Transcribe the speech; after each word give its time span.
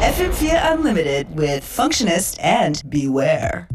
FM4 0.00 0.72
Unlimited 0.72 1.36
with 1.36 1.62
Functionist 1.62 2.38
and 2.40 2.82
Beware. 2.88 3.68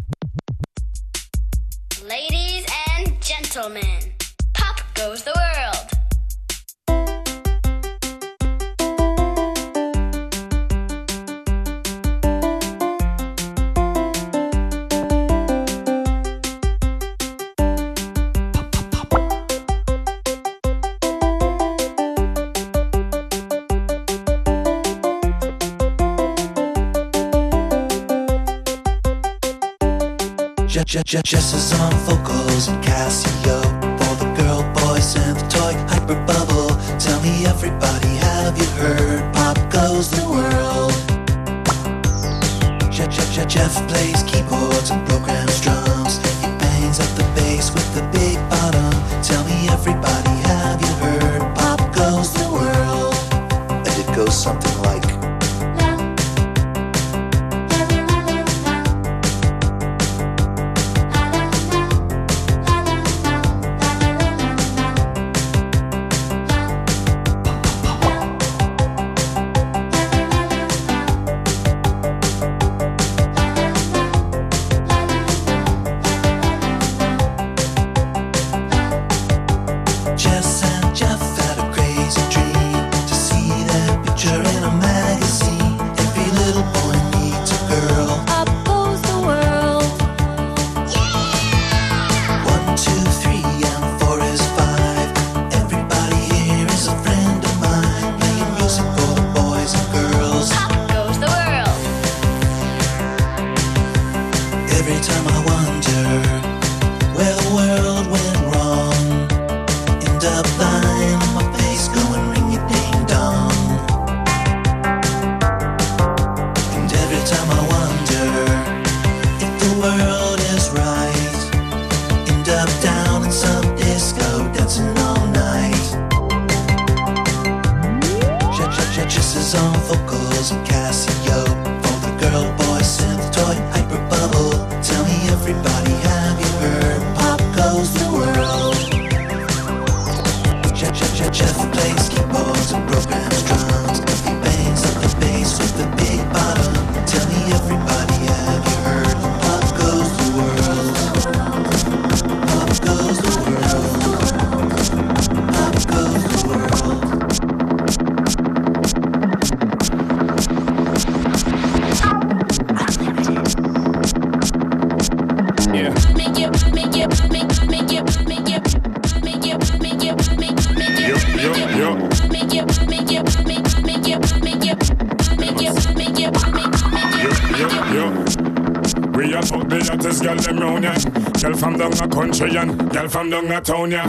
country 182.22 182.56
and 182.56 182.78
girl 182.92 183.08
from 183.10 183.32
down 183.32 183.48
a. 183.48 184.04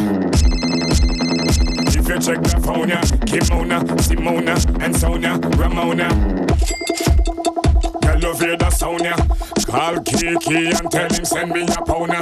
If 1.88 2.06
you 2.08 2.18
check 2.20 2.42
the 2.42 2.60
phone, 2.62 2.90
Kimona, 3.24 3.80
Simona, 4.04 4.82
and 4.84 4.94
Sonia, 4.94 5.38
Ramona. 5.56 6.08
Girl, 8.02 8.20
you 8.20 8.34
feel 8.34 8.56
the 8.58 8.70
sound, 8.70 9.00
yeah. 9.00 9.16
Call 9.64 9.98
Kiki 10.02 10.66
and 10.66 10.90
tell 10.90 11.08
him 11.08 11.24
send 11.24 11.52
me 11.52 11.62
a 11.62 11.82
pounder. 11.86 12.16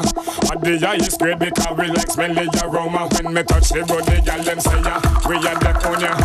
At 0.53 0.61
the 0.63 0.79
highest 0.81 1.19
grade 1.19 1.41
because 1.41 1.77
we 1.77 1.89
like 1.89 2.09
smelly 2.09 2.47
aroma. 2.63 3.09
When 3.11 3.35
me 3.35 3.43
touch 3.43 3.71
the 3.71 3.81
road, 3.81 4.05
the 4.05 4.23
girl 4.25 4.43
them 4.45 4.61
say, 4.61 4.81
yeah, 4.87 5.01
we 5.29 5.37
are 5.39 5.59
the 5.59 5.73
town, 5.83 6.01
yeah. 6.01 6.17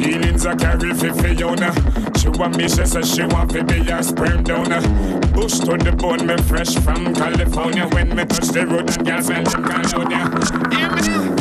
Feelings 0.00 0.46
are 0.46 0.56
carry 0.56 0.94
for 0.94 1.12
Fiona. 1.12 2.09
She 2.20 2.28
want 2.28 2.58
me, 2.58 2.68
she 2.68 2.84
says 2.84 3.14
she 3.14 3.22
want 3.22 3.50
to 3.52 3.64
be 3.64 3.80
a 3.88 4.02
sperm 4.02 4.42
donor. 4.44 4.82
Bush 5.32 5.58
to 5.60 5.78
the 5.78 5.96
bone, 5.98 6.26
me 6.26 6.36
fresh 6.42 6.74
from 6.80 7.14
California. 7.14 7.88
When 7.88 8.14
me 8.14 8.26
touch 8.26 8.48
the 8.48 8.66
road, 8.66 8.90
and 8.94 9.06
girls, 9.06 9.30
me 9.30 9.36
look 9.36 9.56
all 9.56 10.02
out, 10.02 10.10
yeah. 10.10 10.28
Hear 10.76 11.30
me? 11.34 11.39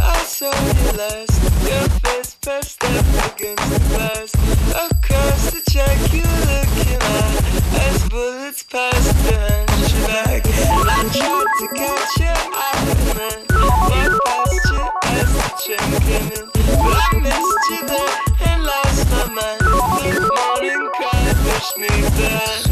I 0.00 0.22
saw 0.24 0.52
you 0.52 0.92
last. 0.98 1.42
Your 1.66 1.88
face 2.00 2.34
pressed 2.40 2.82
up 2.84 3.06
against 3.32 3.70
the 3.70 3.78
glass. 3.90 4.30
Across 4.70 5.50
the 5.52 5.60
you 6.12 6.22
looking 6.48 7.02
at 7.02 7.34
as 7.86 8.08
bullets 8.08 8.62
passed 8.62 9.14
back. 9.24 9.68
I 9.68 11.04
tried 11.12 11.52
to 11.60 11.66
catch 11.74 12.14
your 12.20 12.40
man. 13.18 13.40
You 13.94 14.10
as 15.14 15.30
the 15.34 15.48
train 15.64 15.92
came 16.06 16.30
in, 16.38 16.46
but 16.54 16.98
I 16.98 17.18
missed 17.20 17.64
you 17.70 17.82
there 17.86 18.14
and 18.48 18.60
lost 18.64 19.10
my 19.10 19.24
mind. 19.34 19.60
The 19.60 20.20
morning 20.36 20.82
pushed 20.96 21.76
me. 21.78 22.67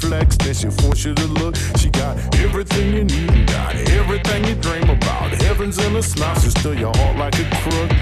She 0.00 0.08
then 0.08 0.54
she'll 0.54 0.70
force 0.70 1.04
you 1.04 1.14
to 1.14 1.26
look. 1.26 1.56
She 1.78 1.88
got 1.90 2.16
everything 2.36 2.94
you 2.94 3.04
need, 3.04 3.46
got 3.48 3.74
everything 3.74 4.44
you 4.44 4.54
dream 4.56 4.90
about. 4.90 5.30
Heaven's 5.42 5.78
in 5.78 5.96
a 5.96 6.02
smile, 6.02 6.38
she'll 6.38 6.50
steal 6.50 6.74
your 6.74 6.96
heart 6.96 7.16
like 7.16 7.38
a 7.38 7.44
crook. 7.62 7.95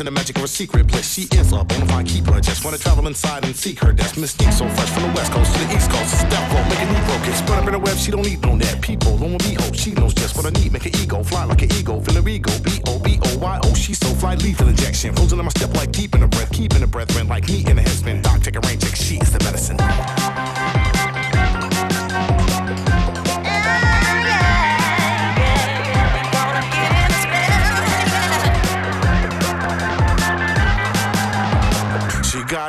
In 0.00 0.06
the 0.06 0.10
magic 0.10 0.36
of 0.36 0.42
her 0.42 0.48
secret 0.48 0.86
bliss. 0.86 1.12
She 1.12 1.22
is 1.36 1.52
a 1.52 1.62
bona 1.62 1.86
fide 1.86 2.06
keeper. 2.06 2.40
Just 2.40 2.64
wanna 2.64 2.78
travel 2.78 3.06
inside 3.06 3.44
and 3.44 3.54
seek 3.54 3.78
her 3.80 3.92
death. 3.92 4.16
Mystique 4.16 4.52
so 4.52 4.66
fresh 4.68 4.88
from 4.90 5.02
the 5.02 5.12
west 5.14 5.30
coast 5.30 5.52
to 5.52 5.58
the 5.60 5.76
east 5.76 5.90
coast. 5.90 6.18
Step 6.18 6.52
roll, 6.52 6.64
making 6.64 6.88
new 6.88 7.04
broken. 7.04 7.32
Spread 7.34 7.58
up 7.58 7.66
in 7.66 7.72
the 7.72 7.78
web, 7.78 7.96
she 7.98 8.10
don't 8.10 8.24
need 8.24 8.40
no 8.40 8.54
net. 8.54 8.80
People, 8.80 9.12
on 9.22 9.36
be 9.38 9.56
oh, 9.60 9.72
she 9.72 9.92
knows 9.92 10.14
just 10.14 10.36
what 10.36 10.46
I 10.46 10.50
need. 10.60 10.72
Make 10.72 10.86
an 10.86 10.96
ego, 10.96 11.22
fly 11.22 11.44
like 11.44 11.62
an 11.62 11.72
ego, 11.72 12.00
feel 12.00 12.22
her 12.22 12.28
ego. 12.28 12.50
B-O-B-O-Y-O, 12.60 13.74
She 13.74 13.92
so 13.94 14.08
fly, 14.14 14.34
lethal 14.36 14.68
injection. 14.68 15.14
Frozen 15.14 15.38
in 15.38 15.44
my 15.44 15.50
step 15.50 15.74
like 15.74 15.92
deep 15.92 16.14
in 16.14 16.20
the 16.20 16.28
breath, 16.28 16.50
keeping 16.50 16.84
breath, 16.86 17.14
rent 17.14 17.28
like 17.28 17.46
me 17.48 17.60
in 17.66 17.78
a 17.78 17.82
headspin. 17.82 18.22
Doc, 18.22 18.42
take 18.42 18.56
a 18.56 18.60
rain 18.60 18.78
check, 18.78 18.96
she's 18.96 19.30
the 19.32 19.38
medicine. 19.44 19.76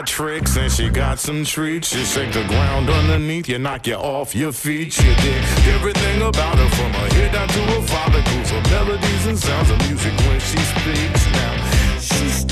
Got 0.02 0.08
tricks 0.08 0.58
and 0.58 0.72
she 0.72 0.90
got 0.90 1.20
some 1.20 1.46
treats. 1.46 1.90
She 1.90 2.04
shake 2.04 2.34
the 2.34 2.44
ground 2.46 2.90
underneath 2.90 3.48
you, 3.48 3.60
knock 3.60 3.86
you 3.86 3.96
off 3.96 4.34
your 4.34 4.52
feet. 4.52 4.94
She 4.94 5.14
did 5.22 5.44
everything 5.76 6.22
about 6.24 6.58
her 6.58 6.70
from 6.70 6.92
her 6.94 7.10
head 7.14 7.34
down 7.34 7.48
to 7.48 7.62
her 7.74 7.82
follicles. 7.86 8.50
Her 8.50 8.62
melodies 8.72 9.28
and 9.28 9.38
sounds 9.38 9.70
of 9.70 9.78
music 9.88 10.14
when 10.26 10.40
she 10.40 10.58
speaks. 10.74 11.22
Now 11.38 11.54
she's 12.00 12.46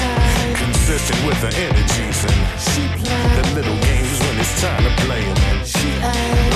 consistent 0.62 1.26
with 1.26 1.40
her 1.42 1.54
energies 1.68 2.20
and 2.30 2.42
she 2.70 2.84
plays 3.02 3.34
the 3.38 3.46
little 3.58 3.78
games 3.82 4.20
when 4.20 4.36
it's 4.38 4.62
time 4.62 4.84
to 4.84 4.94
play 5.06 5.24
And 5.50 5.66
she 5.66 5.90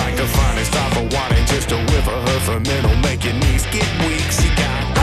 like 0.02 0.16
the 0.16 0.28
finest 0.38 0.74
wine 0.76 1.34
and 1.34 1.48
just 1.48 1.72
a 1.72 1.78
whiff 1.90 2.08
of 2.08 2.22
her 2.30 2.40
fermental 2.46 2.96
make 2.98 3.24
your 3.24 3.34
knees 3.34 3.66
get 3.74 3.88
weak. 4.06 4.30
She 4.30 4.50
got 4.62 5.03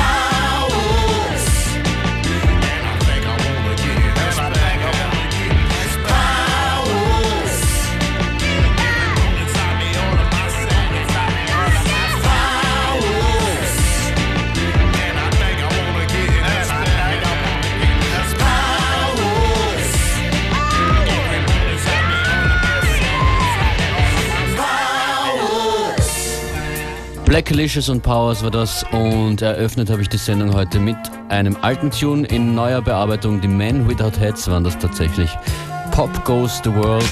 Blacklicious 27.31 27.89
und 27.89 28.03
Powers 28.03 28.43
war 28.43 28.51
das 28.51 28.85
und 28.91 29.41
eröffnet 29.41 29.89
habe 29.89 30.03
ich 30.03 30.09
die 30.09 30.17
Sendung 30.17 30.53
heute 30.53 30.81
mit 30.81 30.97
einem 31.29 31.57
alten 31.63 31.93
Tune 31.93 32.27
in 32.27 32.57
neuer 32.57 32.83
Bearbeitung. 32.83 33.41
Die 33.41 33.47
Men 33.47 33.89
Without 33.89 34.19
Heads 34.19 34.51
waren 34.51 34.65
das 34.65 34.77
tatsächlich. 34.77 35.31
Pop 35.93 36.11
Goes 36.25 36.61
the 36.65 36.75
World. 36.75 37.05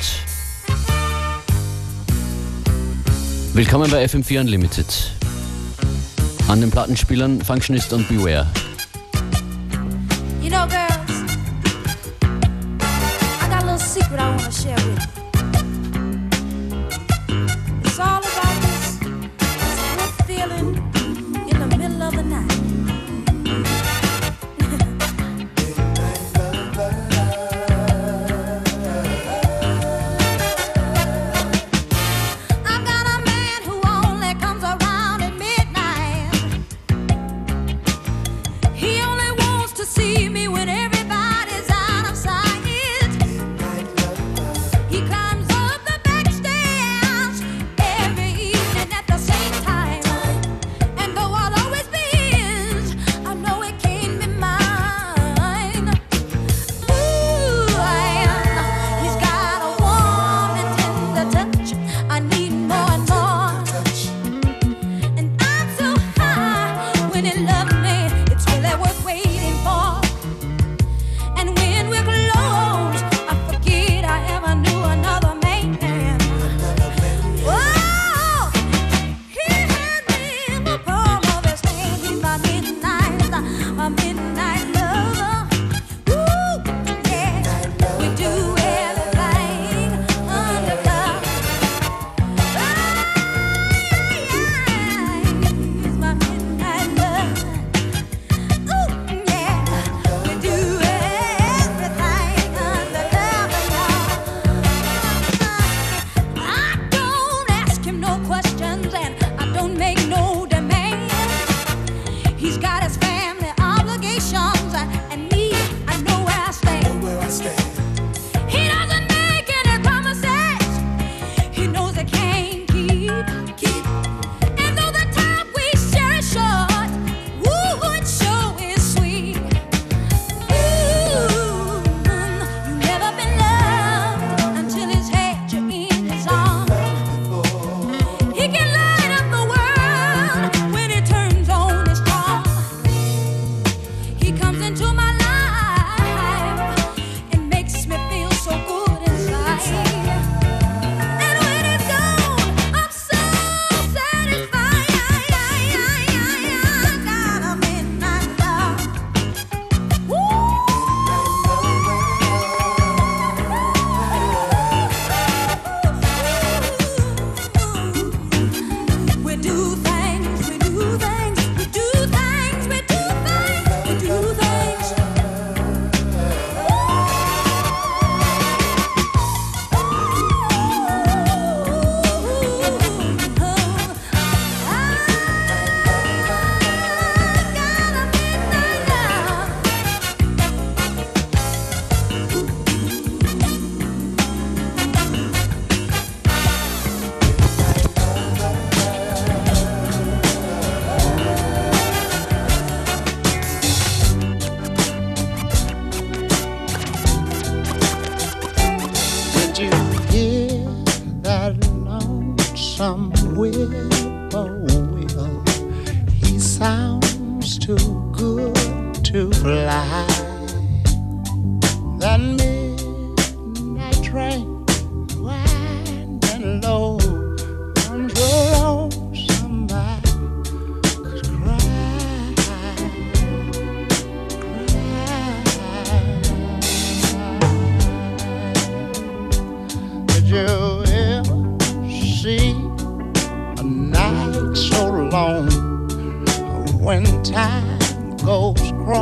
Willkommen 3.54 3.88
bei 3.92 4.04
FM4 4.06 4.40
Unlimited. 4.40 5.12
An 6.48 6.62
den 6.62 6.72
Plattenspielern 6.72 7.40
Functionist 7.40 7.92
und 7.92 8.08
Beware. 8.08 8.48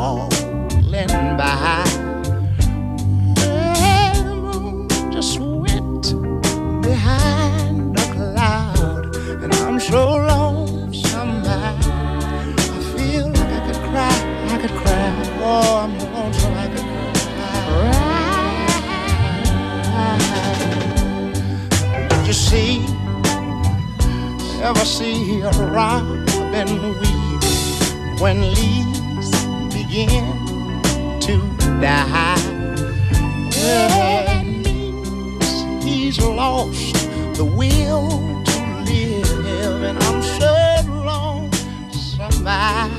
Falling 0.06 1.34
by. 1.36 1.82
The 3.34 4.38
moon 4.40 4.86
just 5.10 5.40
went 5.40 6.14
behind 6.80 7.98
a 7.98 8.06
cloud, 8.14 9.16
and 9.42 9.52
I'm 9.52 9.80
so 9.80 10.14
lonesome. 10.14 11.42
I, 11.44 11.74
I 12.54 12.80
feel 12.94 13.26
like 13.30 13.52
I 13.58 13.60
could 13.66 13.80
cry, 13.90 14.16
I 14.54 14.56
could 14.62 14.74
cry. 14.80 15.06
Oh, 15.42 15.82
I'm 15.82 15.92
lonesome, 16.14 16.54
I 16.54 16.66
could 16.72 16.86
cry. 22.12 22.26
You 22.26 22.32
see? 22.32 22.72
Ever 24.62 24.84
see 24.84 25.40
a 25.40 25.50
robin 25.74 26.70
weep 27.00 27.42
when 28.20 28.38
leaves? 28.54 28.95
begin 29.96 30.28
to 31.20 31.38
die. 31.80 32.36
Well, 33.56 33.88
that 34.26 34.44
means 34.44 35.84
he's 35.84 36.18
lost 36.20 36.94
the 37.36 37.44
will 37.44 38.10
to 38.44 38.58
live, 38.84 39.82
and 39.88 39.98
I'm 39.98 40.22
so 40.22 40.54
long 41.02 41.50
somebody 41.92 42.92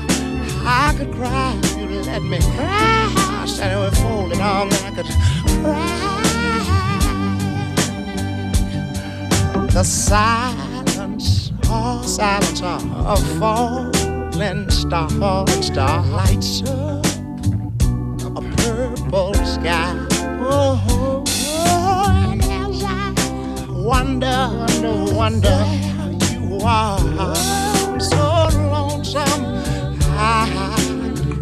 I 0.66 0.92
could 0.98 1.12
cry 1.12 1.56
if 1.62 1.88
you 1.88 2.00
let 2.00 2.22
me 2.22 2.38
cry. 2.40 3.12
I 3.42 3.46
said 3.46 3.76
I 3.76 3.78
would 3.78 3.96
fold 3.98 4.32
and 4.32 4.42
all, 4.42 4.66
I 4.66 4.90
could 4.96 5.06
cry. 5.62 6.06
The 9.70 9.84
silence, 9.84 11.52
oh, 11.66 12.02
silence 12.02 12.60
of 12.60 13.38
falling 13.38 14.70
star, 14.70 15.08
starlight. 15.10 16.42
Star 16.42 16.87
sky. 19.60 20.06
Oh, 20.40 20.80
oh, 20.88 21.24
oh, 21.26 22.34
as 22.50 22.82
I 22.84 23.12
wonder, 23.68 24.38
wonder, 24.54 25.14
wonder 25.14 25.56
where 25.56 26.12
you 26.12 26.60
are, 26.64 26.98
I'm 27.18 28.00
so 28.00 28.48
lonesome. 28.70 29.44
I 30.10 30.32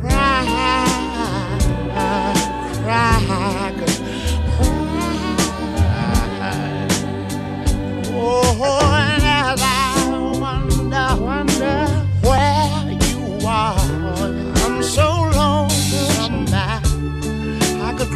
cry, 0.00 0.44
cry, 2.82 3.45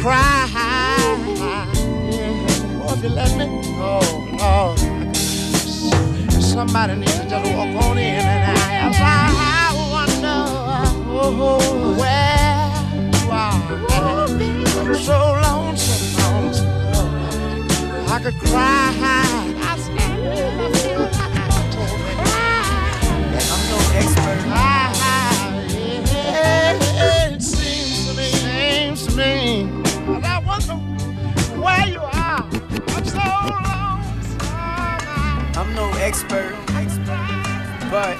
cry. 0.01 0.49
Oh, 2.83 2.93
if 2.97 3.03
you 3.03 3.09
let 3.09 3.37
me, 3.37 3.45
oh 3.77 4.01
Lord, 4.41 4.79
somebody 6.41 6.95
needs 6.95 7.19
to 7.19 7.29
just 7.29 7.53
walk 7.53 7.83
on 7.85 7.97
in 7.99 8.15
and 8.15 8.57
I, 8.57 8.89
as 8.89 8.97
I 8.99 9.73
wonder 9.93 10.41
oh, 11.07 11.95
where 11.99 12.69
you 13.13 13.29
are. 13.29 13.61
I'm 14.79 14.95
so 14.95 15.17
lonesome, 15.43 16.03
lonesome. 16.19 16.71
I 18.09 18.19
could 18.23 18.37
cry. 18.39 19.50
Expert, 36.01 36.55
but 37.91 38.17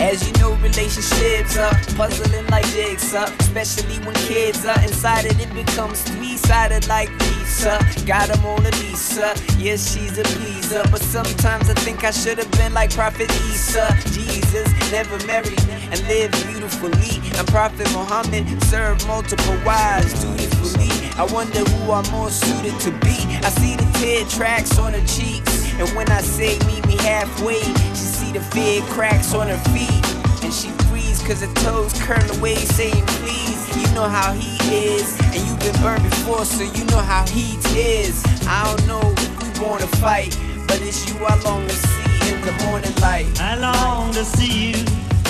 as 0.00 0.26
you 0.26 0.32
know, 0.40 0.54
relationships 0.56 1.56
are 1.58 1.74
puzzling 1.94 2.46
like 2.48 2.64
jigsaw, 2.72 3.24
especially 3.38 3.98
when 4.04 4.14
kids 4.26 4.64
are 4.64 4.80
inside 4.82 5.26
it. 5.26 5.38
It 5.38 5.52
becomes 5.54 6.02
three-sided 6.02 6.88
like 6.88 7.10
pizza. 7.18 7.78
Got 8.06 8.34
a 8.34 8.40
Mona 8.40 8.70
Lisa, 8.80 9.34
yes, 9.58 9.92
she's 9.92 10.18
a 10.18 10.24
pleaser, 10.24 10.82
but 10.90 11.00
sometimes 11.00 11.68
I 11.68 11.74
think 11.74 12.02
I 12.02 12.10
should 12.10 12.38
have 12.38 12.50
been 12.52 12.72
like 12.72 12.92
Prophet 12.94 13.30
Isa. 13.52 13.86
Jesus 14.12 14.68
never 14.90 15.18
married 15.26 15.60
and 15.68 16.00
lived 16.08 16.34
beautifully, 16.46 17.20
and 17.38 17.46
Prophet 17.48 17.90
Muhammad 17.92 18.46
served 18.64 19.06
multiple 19.06 19.58
wives 19.64 20.12
dutifully. 20.24 20.88
I 21.16 21.24
wonder 21.32 21.60
who 21.60 21.92
I'm 21.92 22.10
more 22.10 22.30
suited 22.30 22.78
to 22.80 22.90
be. 23.04 23.16
I 23.44 23.50
see 23.50 23.76
the 23.76 23.88
tear 23.98 24.24
tracks 24.26 24.78
on 24.78 24.94
her 24.94 25.06
cheeks. 25.06 25.53
And 25.78 25.88
when 25.96 26.08
I 26.10 26.20
say 26.20 26.58
meet 26.66 26.86
me 26.86 26.96
halfway, 26.98 27.60
she 27.90 28.06
see 28.16 28.32
the 28.32 28.40
fear 28.40 28.82
cracks 28.94 29.34
on 29.34 29.48
her 29.48 29.62
feet. 29.72 30.04
And 30.44 30.52
she 30.52 30.68
freeze 30.86 31.22
cause 31.22 31.40
her 31.40 31.54
toes 31.54 31.92
curl 32.00 32.30
away 32.38 32.56
saying 32.56 33.04
please. 33.06 33.60
You 33.76 33.94
know 33.94 34.08
how 34.08 34.32
he 34.32 34.54
is. 34.74 35.18
And 35.20 35.40
you've 35.46 35.58
been 35.60 35.82
burned 35.82 36.04
before 36.04 36.44
so 36.44 36.62
you 36.62 36.84
know 36.86 37.00
how 37.00 37.26
he 37.26 37.56
is. 37.78 38.22
I 38.46 38.64
don't 38.64 38.86
know 38.86 39.14
if 39.16 39.42
we 39.42 39.64
wanna 39.64 39.86
fight. 39.98 40.38
But 40.68 40.80
it's 40.80 41.08
you 41.08 41.24
I 41.24 41.36
long 41.42 41.66
to 41.66 41.74
see 41.74 42.04
in 42.30 42.40
the 42.40 42.52
morning 42.64 42.94
light. 43.00 43.26
I 43.40 43.56
long 43.56 44.12
to 44.12 44.24
see 44.24 44.70
you 44.70 44.78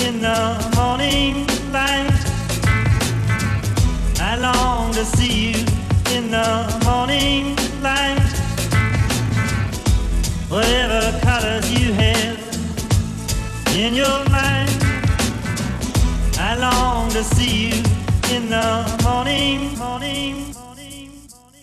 in 0.05 0.21
the 0.21 0.71
morning 0.75 1.47
light. 1.71 2.11
I 4.19 4.37
long 4.37 4.93
to 4.93 5.05
see 5.05 5.51
you 5.51 5.65
in 6.15 6.31
the 6.31 6.81
morning 6.85 7.55
light. 7.81 8.34
Whatever 10.55 11.19
colors 11.19 11.69
you 11.69 11.91
have 11.91 12.39
in 13.75 13.93
your 13.93 14.23
mind, 14.29 14.71
I 16.39 16.55
long 16.57 17.09
to 17.09 17.25
see 17.25 17.71
you 17.71 17.83
in 18.33 18.47
the 18.49 19.01
morning, 19.03 19.77
morning. 19.77 20.55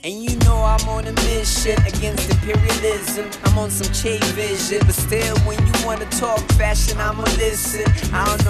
And 0.04 0.12
you 0.22 0.36
know 0.40 0.56
I'm 0.56 0.86
on 0.90 1.06
a 1.06 1.12
mission 1.12 1.80
against 1.86 2.30
imperialism. 2.30 3.30
I'm 3.44 3.56
on 3.56 3.70
some 3.70 3.90
Che 3.94 4.18
vision, 4.34 4.80
but 4.84 4.94
still, 4.94 5.38
when 5.46 5.56
you 5.66 5.72
wanna 5.86 6.04
talk 6.10 6.40
fashion, 6.60 6.98
I'ma 6.98 7.22
listen. 7.38 7.90
I 8.12 8.26
don't 8.26 8.41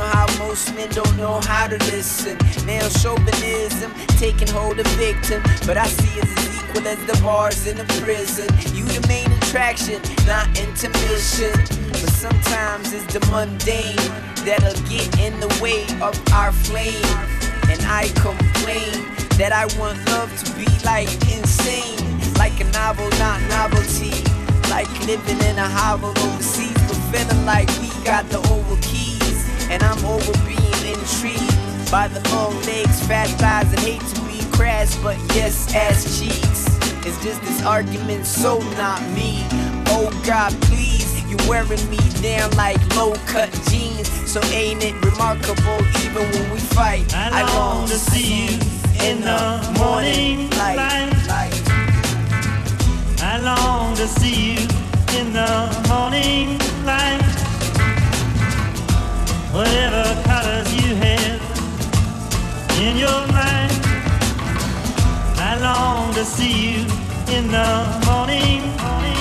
most 0.52 0.74
men 0.74 0.90
don't 0.90 1.16
know 1.16 1.40
how 1.44 1.66
to 1.66 1.78
listen. 1.94 2.36
Now 2.66 2.86
chauvinism 3.00 3.90
taking 4.18 4.48
hold 4.48 4.78
of 4.78 4.86
victim, 5.00 5.42
but 5.66 5.78
I 5.78 5.86
see 5.86 6.20
it 6.20 6.26
as 6.26 6.58
equal 6.58 6.86
as 6.86 7.00
the 7.06 7.18
bars 7.22 7.66
in 7.66 7.80
a 7.80 7.86
prison. 8.04 8.48
You 8.76 8.84
the 8.84 9.02
main 9.08 9.32
attraction, 9.32 9.98
not 10.26 10.46
intermission. 10.64 11.54
But 11.88 12.12
sometimes 12.24 12.92
it's 12.92 13.10
the 13.14 13.20
mundane 13.30 13.96
that'll 14.44 14.76
get 14.92 15.08
in 15.24 15.40
the 15.40 15.48
way 15.62 15.84
of 16.02 16.14
our 16.34 16.52
flame. 16.52 17.16
And 17.72 17.80
I 17.88 18.12
complain 18.20 19.08
that 19.40 19.52
I 19.56 19.64
want 19.80 20.04
love 20.12 20.30
to 20.44 20.52
be 20.52 20.68
like 20.84 21.08
insane, 21.32 21.96
like 22.36 22.60
a 22.60 22.68
novel, 22.76 23.08
not 23.16 23.40
novelty, 23.48 24.12
like 24.68 24.90
living 25.08 25.40
in 25.48 25.56
a 25.56 25.68
hovel 25.80 26.10
overseas, 26.10 26.76
but 26.88 27.00
feeling 27.08 27.46
like 27.46 27.68
we 27.80 27.88
got 28.04 28.28
the 28.28 28.38
oval 28.52 28.76
keys, 28.82 29.11
and 29.72 29.82
I'm 29.82 30.04
over 30.04 30.32
being 30.46 30.84
intrigued 30.84 31.90
by 31.90 32.06
the 32.06 32.20
long 32.28 32.54
legs, 32.62 33.00
fat 33.06 33.28
thighs, 33.40 33.72
and 33.72 33.80
hate 33.80 34.02
to 34.14 34.20
be 34.28 34.38
crass, 34.54 34.96
but 35.02 35.16
yes, 35.34 35.74
ass 35.74 36.20
cheeks. 36.20 36.66
It's 37.06 37.20
just 37.24 37.40
this 37.40 37.64
argument, 37.64 38.26
so 38.26 38.58
not 38.76 39.00
me. 39.16 39.46
Oh 39.88 40.12
God, 40.26 40.52
please, 40.68 41.24
you 41.24 41.38
wearing 41.48 41.82
me 41.88 41.98
down 42.20 42.50
like 42.50 42.78
low 42.94 43.14
cut 43.26 43.50
jeans, 43.70 44.08
so 44.30 44.42
ain't 44.52 44.84
it 44.84 44.94
remarkable 45.02 45.80
even 46.04 46.30
when 46.30 46.50
we 46.52 46.58
fight? 46.58 47.10
I 47.16 47.42
long 47.54 47.88
to 47.88 47.94
see 47.94 48.44
you 48.44 48.58
in 49.08 49.22
the 49.22 49.74
morning 49.78 50.50
light. 50.50 50.76
I 53.24 53.40
long 53.40 53.96
to 53.96 54.06
see 54.06 54.52
you 54.52 54.68
in 55.18 55.32
the 55.32 55.86
morning 55.88 56.58
light. 56.84 57.31
Whatever 59.52 60.22
colors 60.22 60.74
you 60.74 60.94
have 60.94 61.40
in 62.80 62.96
your 62.96 63.26
mind, 63.28 63.72
I 65.36 65.58
long 65.60 66.14
to 66.14 66.24
see 66.24 66.72
you 66.72 66.80
in 67.36 67.48
the 67.48 68.02
morning. 68.06 69.11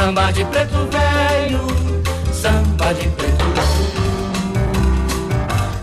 Samba 0.00 0.32
de 0.32 0.44
preto 0.46 0.88
velho, 0.90 1.60
samba 2.32 2.94
de 2.94 3.06
preto 3.08 3.44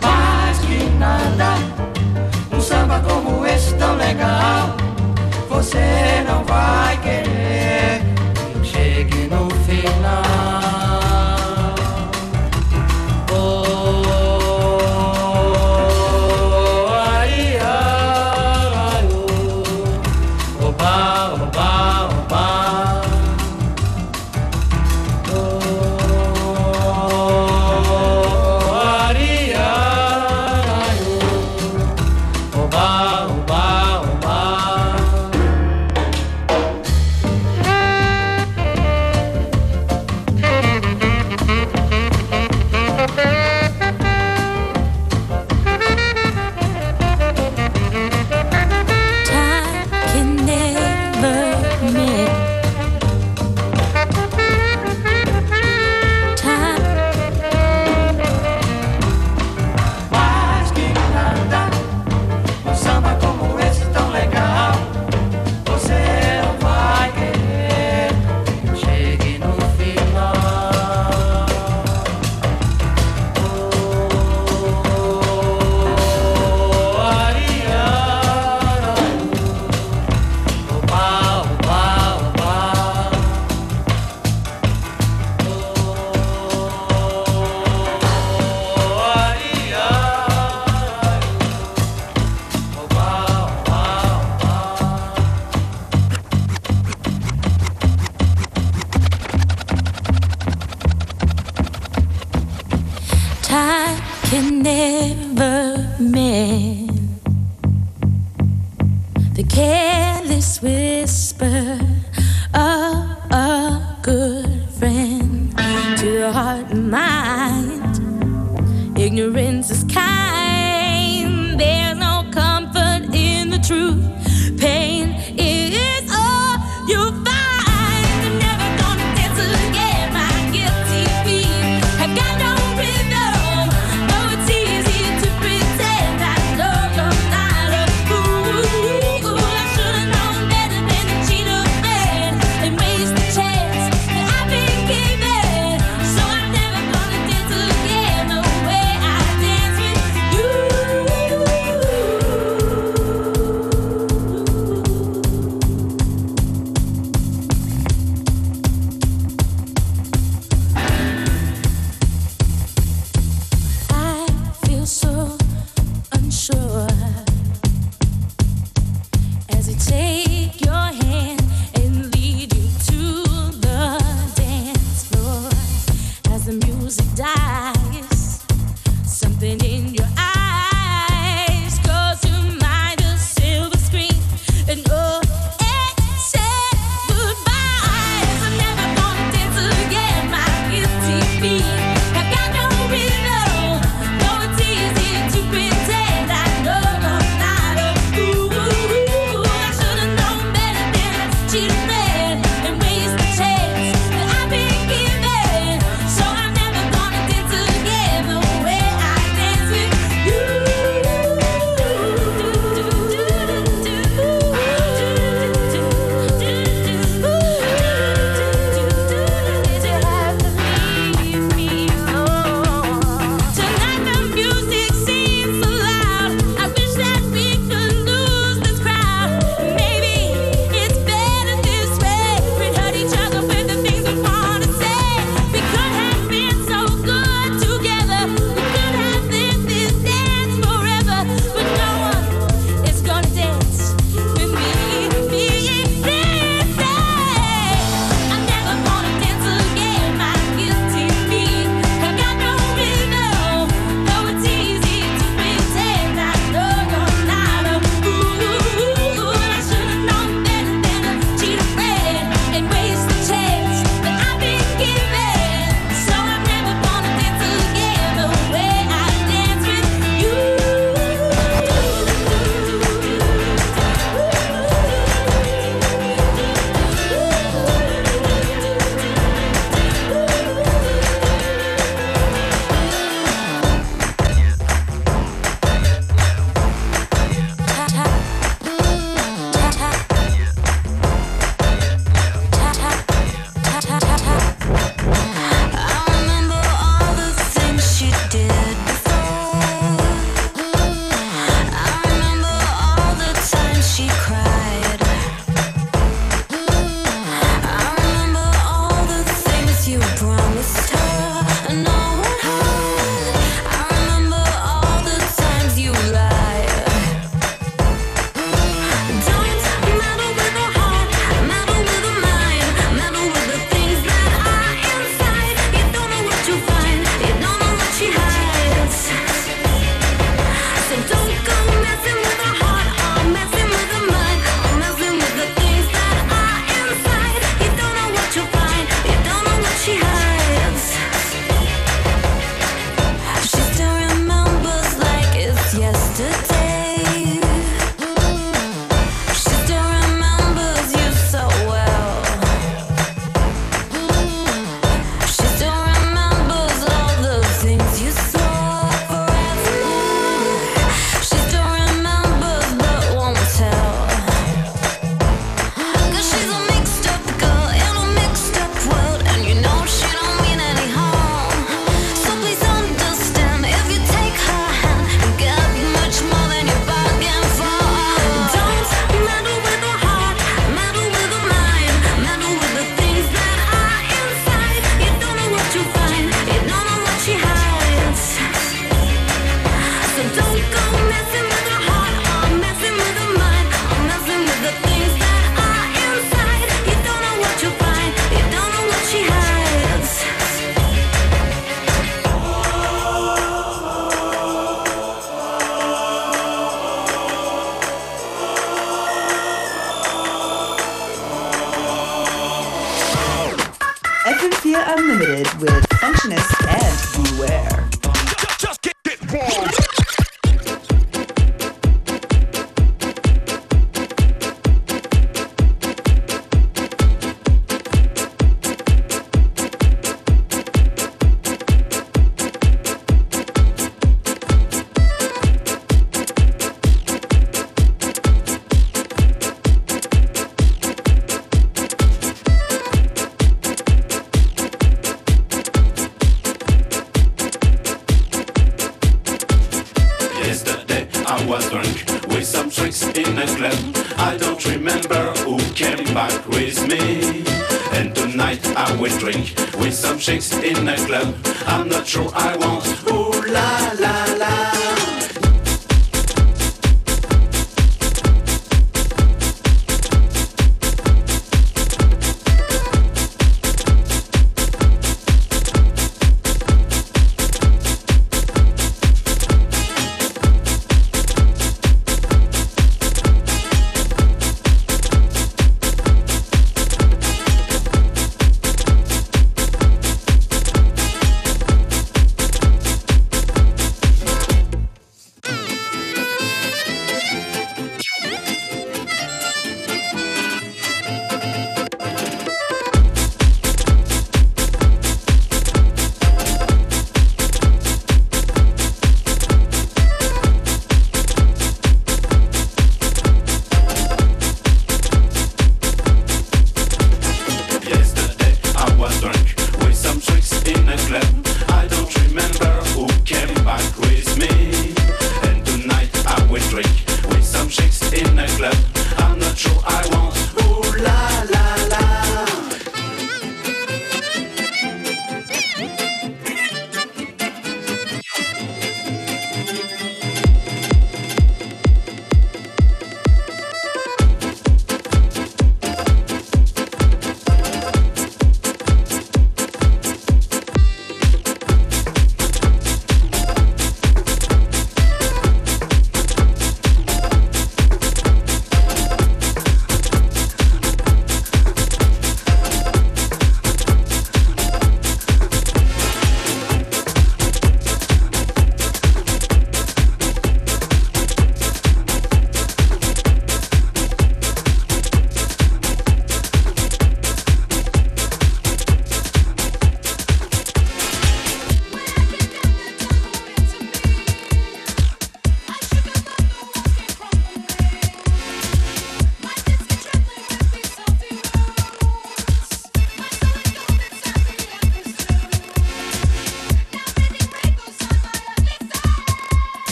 Mais 0.00 0.58
que 0.60 0.88
nada, 0.98 1.58
um 2.50 2.58
samba 2.58 2.98
como 3.00 3.44
esse 3.44 3.74
tão 3.74 3.94
legal. 3.96 4.74
Você 5.50 6.24
não 6.26 6.42
vai 6.44 6.96
querer 7.02 8.00
chegue 8.64 9.28
no 9.28 9.50
final. 9.66 10.25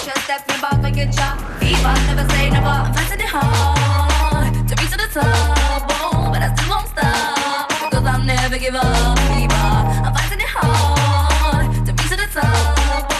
She'll 0.00 0.16
step 0.24 0.48
me 0.48 0.54
back 0.62 0.80
like 0.82 0.96
a 0.96 1.04
job. 1.12 1.36
Fever, 1.60 1.92
never 2.08 2.24
say 2.32 2.48
never. 2.48 2.72
I'm 2.72 2.94
fighting 2.94 3.20
it 3.20 3.28
hard 3.28 4.48
to 4.68 4.72
reach 4.80 4.90
to 4.92 4.96
the 4.96 5.08
top. 5.12 5.28
Oh, 6.00 6.32
but 6.32 6.40
I 6.40 6.48
still 6.56 6.72
won't 6.72 6.88
stop. 6.88 7.68
Cause 7.92 8.06
I'll 8.08 8.24
never 8.24 8.56
give 8.56 8.74
up. 8.74 9.18
Fever, 9.28 9.52
I'm 9.52 10.12
fighting 10.16 10.40
it 10.40 10.48
hard 10.56 11.68
to 11.84 11.92
reach 11.92 12.08
to 12.08 12.16
the 12.16 12.28
top. 12.32 12.48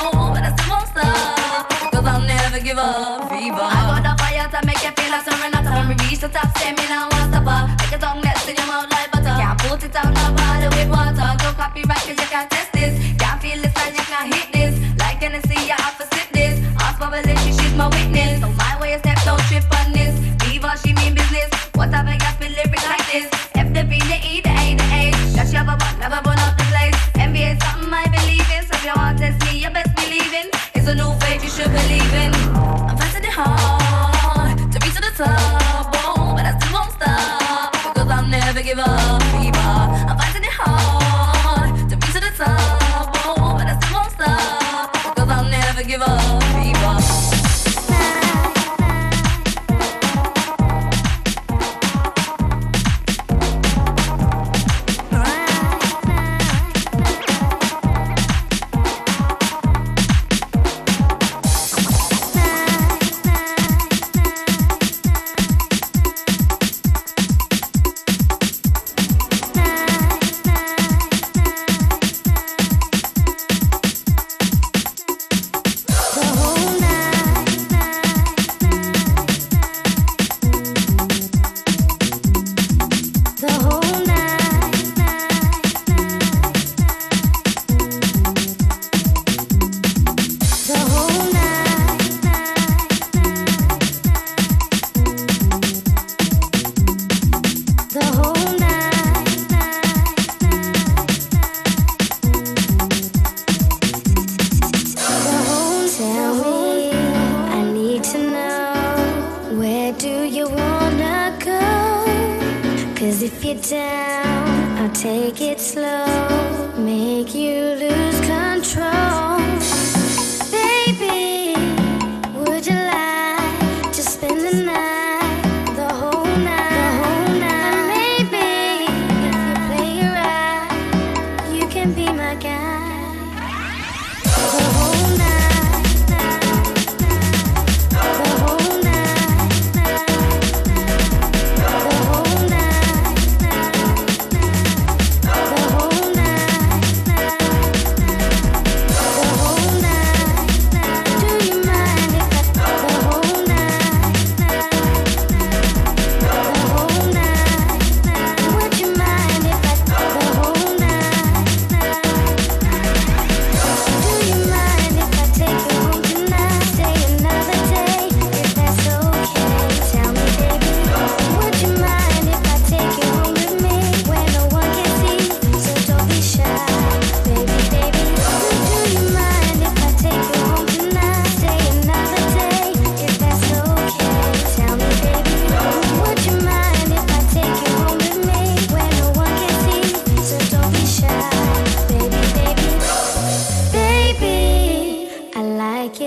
Oh, 0.09 0.33
but 0.33 0.41
I 0.41 0.57
still 0.57 0.73
won't 0.73 0.89
stop. 0.89 1.69
Cause 1.93 2.07
I'll 2.09 2.25
never 2.25 2.61
give 2.65 2.79
up. 2.79 3.29
Fever. 3.29 3.61
I 3.61 4.01
got 4.01 4.01
the 4.01 4.13
fire 4.17 4.49
to 4.49 4.59
make 4.65 4.81
you 4.81 4.93
feel 4.97 5.11
like 5.13 5.25
surrender. 5.29 5.61
When 5.61 5.85
we 5.93 5.95
reach 6.09 6.25
the 6.25 6.33
top, 6.33 6.49
say 6.57 6.73
me 6.73 6.89
now, 6.89 7.13
what's 7.13 7.29
up. 7.37 7.45
Make 7.77 7.93
your 7.93 8.01
tongue 8.01 8.25
melt 8.25 8.49
in 8.49 8.57
your 8.57 8.65
mouth 8.65 8.89
like 8.89 9.13
butter. 9.13 9.37
Can't 9.37 9.59
put 9.69 9.85
it 9.85 9.93
down, 9.93 10.17
no 10.17 10.33
bother 10.33 10.73
with 10.73 10.89
water. 10.89 11.29
Don't 11.45 11.57
copyright, 11.61 12.09
cause 12.09 12.17
you 12.17 12.29
can't 12.33 12.49
test 12.49 12.73
this. 12.73 12.97
Can't 13.21 13.37
feel 13.37 13.61
this, 13.61 13.75
and 13.85 13.93
you 13.93 14.05
can't 14.09 14.33
hit 14.33 14.49
this. 14.49 14.75
Like 14.97 15.21
Tennessee, 15.21 15.69
yeah. 15.69 15.90
she 20.83 20.93
mean 20.95 21.15
business. 21.15 21.51
What 21.75 21.91
type 21.91 22.07
of 22.07 22.19
gas 22.19 22.37
be 22.39 22.49
lyrics 22.49 22.87
like 22.87 23.07
this? 23.13 23.29
F 23.55 23.69
the 23.73 23.85
V, 23.85 23.99
the 23.99 24.19
E, 24.23 24.41
the 24.41 24.51
A, 24.51 24.75
the 24.77 24.87
A. 25.01 25.03
That 25.37 25.49
she 25.49 25.57
have 25.57 25.69
a 25.69 25.77
butt, 25.77 25.99
never 25.99 26.21
burn 26.23 26.39
out 26.39 26.57
the 26.57 26.65
place. 26.73 26.97
NBA 27.15 27.55
is 27.55 27.59
something 27.65 27.93
I 27.93 28.07
believe 28.09 28.49
in. 28.51 28.63
So 28.67 28.75
if 28.77 28.85
your 28.85 28.95
heart 28.95 29.19
tells 29.19 29.39
me, 29.45 29.61
you 29.63 29.71
best 29.71 29.95
believe 29.97 30.33
in. 30.33 30.49
It's 30.75 30.89
a 30.89 30.95
new 30.95 31.13
faith 31.21 31.43
you 31.45 31.51
should 31.51 31.73
believe 31.73 32.15
in. 32.15 32.33
I'm 32.89 32.97
fighting 32.97 33.25
it 33.25 33.35
hard 33.35 34.59
to 34.59 34.79
reach 34.85 34.95
to 34.95 35.03
the 35.03 35.13
top. 35.17 35.60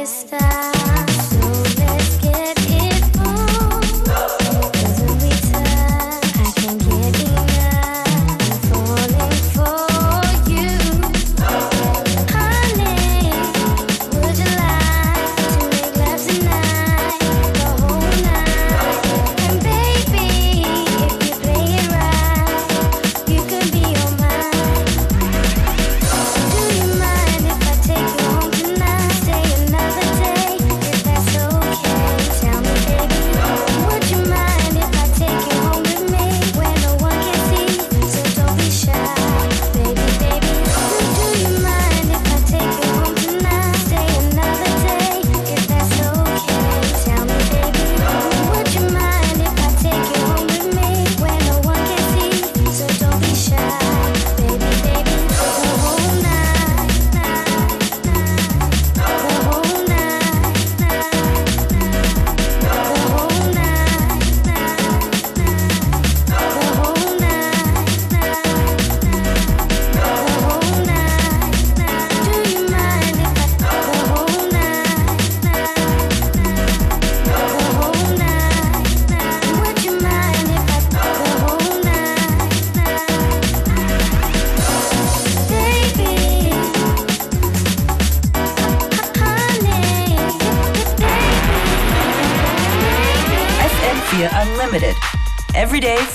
Style, 0.05 0.62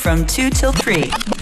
from 0.08 0.24
2 0.24 0.48
till 0.48 0.72
3. 0.72 1.37